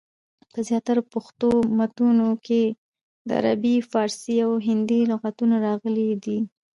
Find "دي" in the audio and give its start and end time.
6.23-6.37